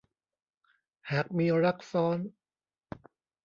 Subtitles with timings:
[1.11, 2.19] หากมีรักซ้อน